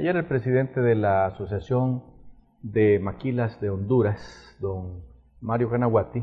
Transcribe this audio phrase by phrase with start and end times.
[0.00, 2.02] Ayer el presidente de la Asociación
[2.62, 5.02] de Maquilas de Honduras, don
[5.42, 6.20] Mario Canaguati,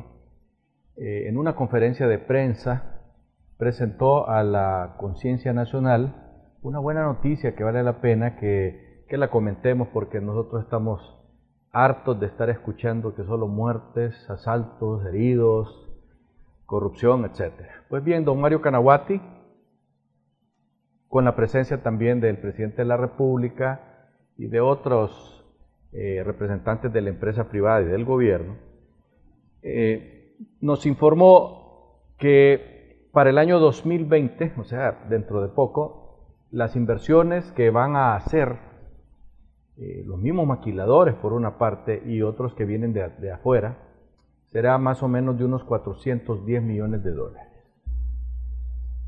[0.96, 3.04] eh, en una conferencia de prensa
[3.60, 9.90] presentó a la conciencia nacional una buena noticia que vale la pena que, la comentemos
[9.90, 11.16] porque nosotros estamos
[11.72, 15.88] hartos de estar escuchando que solo muertes, asaltos, heridos,
[16.66, 17.54] corrupción, etc.
[17.90, 19.22] Pues bien, don Mario Canaguati,
[21.08, 25.46] con la presencia también del presidente de la República y de otros
[25.94, 28.58] eh, representantes de la empresa privada y del gobierno,
[29.62, 37.52] eh, nos informó que para el año 2020, o sea, dentro de poco, las inversiones
[37.54, 38.58] que van a hacer
[39.78, 43.78] eh, los mismos maquiladores por una parte y otros que vienen de, de afuera,
[44.52, 47.57] será más o menos de unos 410 millones de dólares.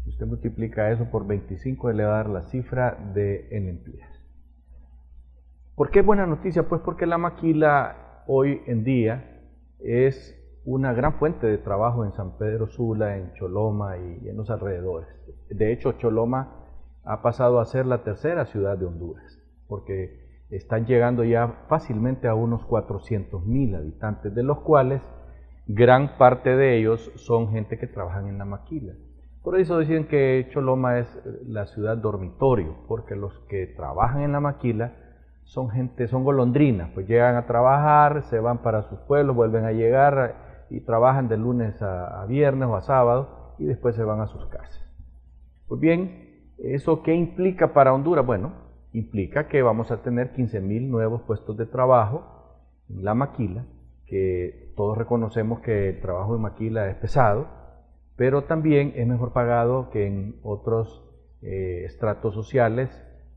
[0.10, 4.10] Usted multiplica eso por 25, le va a dar la cifra de en empleos.
[5.76, 6.68] ¿Por qué buena noticia?
[6.68, 9.40] Pues porque la maquila hoy en día
[9.80, 14.50] es una gran fuente de trabajo en San Pedro Sula, en Choloma y en los
[14.50, 15.08] alrededores.
[15.50, 16.56] De hecho, Choloma
[17.06, 22.34] ha pasado a ser la tercera ciudad de Honduras, porque están llegando ya fácilmente a
[22.34, 25.02] unos 400 mil habitantes, de los cuales
[25.68, 28.94] gran parte de ellos son gente que trabajan en la maquila.
[29.44, 31.08] Por eso dicen que Choloma es
[31.48, 34.94] la ciudad dormitorio, porque los que trabajan en la maquila
[35.44, 39.72] son gente, son golondrinas, pues llegan a trabajar, se van para sus pueblos, vuelven a
[39.72, 44.28] llegar y trabajan de lunes a, viernes o a sábado y después se van a
[44.28, 44.86] sus casas.
[45.68, 48.26] Pues bien, ¿eso qué implica para Honduras?
[48.26, 48.54] Bueno,
[48.94, 53.66] implica que vamos a tener 15 mil nuevos puestos de trabajo en la maquila,
[54.06, 57.48] que todos reconocemos que el trabajo en maquila es pesado,
[58.20, 61.06] pero también es mejor pagado que en otros
[61.42, 62.90] eh, estratos sociales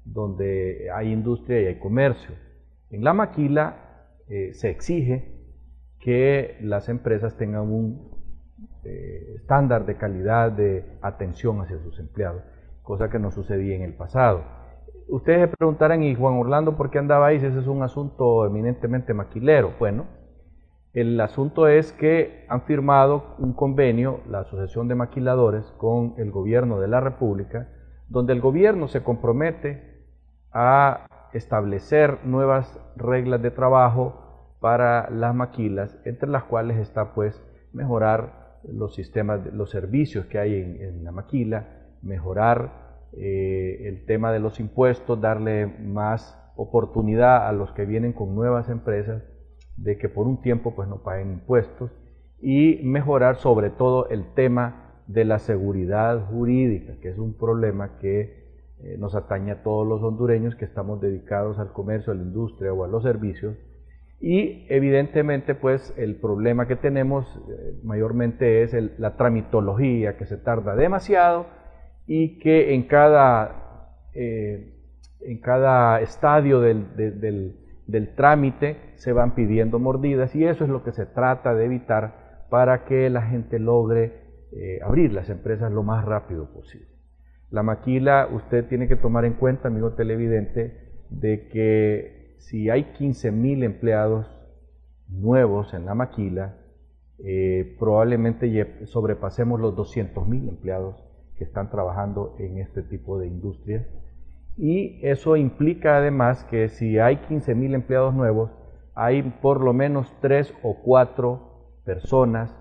[0.04, 2.34] donde hay industria y hay comercio.
[2.90, 5.38] En la maquila eh, se exige
[6.00, 8.10] que las empresas tengan un
[8.82, 12.42] eh, estándar de calidad de atención hacia sus empleados,
[12.82, 14.42] cosa que no sucedía en el pasado.
[15.06, 18.46] Ustedes se preguntarán, ¿y Juan Orlando por qué andaba ahí si ese es un asunto
[18.46, 19.74] eminentemente maquilero?
[19.78, 20.06] Bueno,
[20.94, 26.80] el asunto es que han firmado un convenio, la Asociación de Maquiladores, con el gobierno
[26.80, 27.68] de la República,
[28.08, 30.04] donde el gobierno se compromete
[30.52, 37.42] a establecer nuevas reglas de trabajo para las maquilas, entre las cuales está pues
[37.72, 41.68] mejorar los sistemas, los servicios que hay en, la maquila,
[42.02, 48.34] mejorar eh, el tema de los impuestos, darle más oportunidad a los que vienen con
[48.34, 49.22] nuevas empresas
[49.76, 51.90] de que por un tiempo pues no paguen impuestos
[52.40, 58.42] y mejorar sobre todo el tema de la seguridad jurídica, que es un problema que
[58.82, 62.72] eh, nos atañe a todos los hondureños que estamos dedicados al comercio, a la industria
[62.72, 63.56] o a los servicios.
[64.20, 70.74] Y evidentemente, pues el problema que tenemos eh, mayormente es la tramitología, que se tarda
[70.74, 71.46] demasiado
[72.06, 74.74] y que en cada, eh,
[75.20, 77.56] en cada estadio del, del,
[78.16, 82.84] trámite se van pidiendo mordidas y eso es lo que se trata de evitar para
[82.84, 84.20] que la gente logre
[84.84, 86.92] abrir las empresas lo más rápido posible.
[87.52, 93.30] La maquila, usted tiene que tomar en cuenta, amigo televidente, de que si hay 15
[93.30, 94.26] mil empleados
[95.06, 96.56] nuevos en la maquila,
[97.18, 100.96] eh, probablemente sobrepasemos los 200 mil empleados
[101.36, 103.86] que están trabajando en este tipo de industrias.
[104.56, 108.50] Y eso implica además que si hay 15 mil empleados nuevos,
[108.94, 112.54] hay por lo menos tres o cuatro personas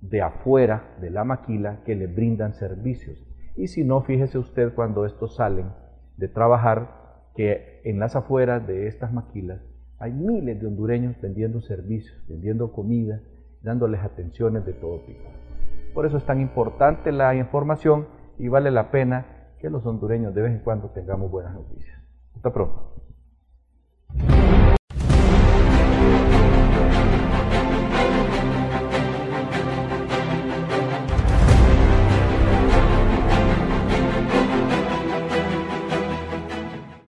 [0.00, 3.24] de afuera de la maquila que le brindan servicios.
[3.56, 5.72] Y si no, fíjese usted cuando estos salen
[6.16, 6.96] de trabajar,
[7.34, 9.60] que en las afueras de estas maquilas
[10.00, 13.20] hay miles de hondureños vendiendo servicios, vendiendo comida,
[13.62, 15.28] dándoles atenciones de todo tipo.
[15.94, 18.06] Por eso es tan importante la información
[18.38, 21.98] y vale la pena que los hondureños de vez en cuando tengamos buenas noticias.
[22.34, 23.07] Hasta pronto.